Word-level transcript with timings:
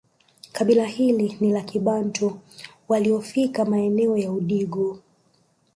Kabila 0.51 0.85
hili 0.85 1.37
ni 1.39 1.51
la 1.51 1.61
kibantu 1.61 2.39
waliofika 2.89 3.65
maeneo 3.65 4.17
ya 4.17 4.31
Udigo 4.31 4.99